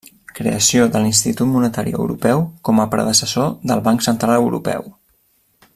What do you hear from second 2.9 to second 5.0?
predecessor del Banc Central Europeu.